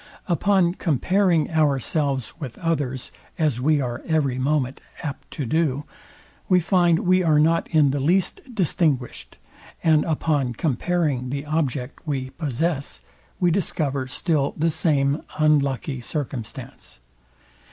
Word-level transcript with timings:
Upon 0.27 0.73
comparing 0.73 1.51
ourselves 1.51 2.33
with 2.39 2.57
others, 2.57 3.11
as 3.37 3.61
we 3.61 3.79
are 3.79 4.01
every 4.07 4.39
moment 4.39 4.81
apt 5.03 5.29
to 5.33 5.45
do, 5.45 5.83
we 6.49 6.59
find 6.59 7.01
we 7.05 7.21
are 7.21 7.39
not 7.39 7.67
in 7.69 7.91
the 7.91 7.99
least 7.99 8.41
distinguished; 8.51 9.37
and 9.83 10.03
upon 10.05 10.53
comparing 10.53 11.29
the 11.29 11.45
object 11.45 11.99
we 12.07 12.31
possess, 12.31 13.03
we 13.39 13.51
discover 13.51 14.07
still 14.07 14.55
the 14.57 14.71
same 14.71 15.21
unlucky 15.37 16.01
circumstance. 16.01 16.99